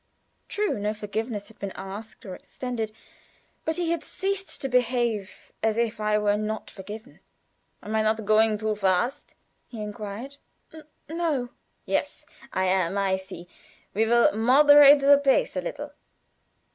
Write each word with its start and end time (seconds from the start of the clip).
True, 0.49 0.79
no 0.79 0.95
forgiveness 0.95 1.47
had 1.47 1.59
been 1.59 1.71
asked 1.75 2.25
or 2.25 2.33
extended; 2.33 2.91
but 3.65 3.75
he 3.75 3.91
had 3.91 4.03
ceased 4.03 4.59
to 4.63 4.67
behave 4.67 5.51
as 5.61 5.77
if 5.77 5.99
I 5.99 6.17
were 6.17 6.37
not 6.37 6.71
forgiven. 6.71 7.19
"Am 7.83 7.95
I 7.95 8.01
not 8.01 8.25
going 8.25 8.57
too 8.57 8.75
fast?" 8.75 9.35
he 9.67 9.79
inquired. 9.79 10.37
"N 10.73 10.85
no." 11.07 11.49
"Yes, 11.85 12.25
I 12.51 12.63
am, 12.63 12.97
I 12.97 13.15
see. 13.15 13.47
We 13.93 14.07
will 14.07 14.31
moderate 14.35 15.01
the 15.01 15.19
pace 15.23 15.55
a 15.55 15.61
little." 15.61 15.93